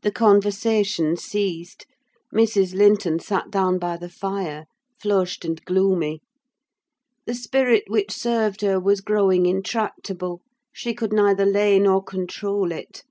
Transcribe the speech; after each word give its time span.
The 0.00 0.10
conversation 0.10 1.18
ceased. 1.18 1.84
Mrs. 2.34 2.72
Linton 2.72 3.18
sat 3.18 3.50
down 3.50 3.78
by 3.78 3.98
the 3.98 4.08
fire, 4.08 4.64
flushed 4.98 5.44
and 5.44 5.62
gloomy. 5.66 6.22
The 7.26 7.34
spirit 7.34 7.84
which 7.88 8.10
served 8.10 8.62
her 8.62 8.80
was 8.80 9.02
growing 9.02 9.44
intractable: 9.44 10.40
she 10.72 10.94
could 10.94 11.12
neither 11.12 11.44
lay 11.44 11.78
nor 11.78 12.02
control 12.02 12.72
it. 12.72 13.02